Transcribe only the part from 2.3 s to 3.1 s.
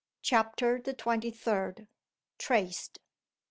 TRACED.